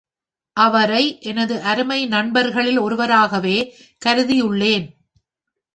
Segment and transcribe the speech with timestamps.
[0.57, 1.19] அவரை
[1.21, 3.57] எனது அருமை நண்பர்களில் ஒருவராகவே
[4.05, 4.87] கருதியுள்ளேன்.